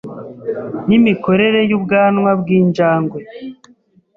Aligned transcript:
n’imikorere 0.87 1.59
y’ubwanwa 1.69 2.31
bw’injangwe 2.41 3.19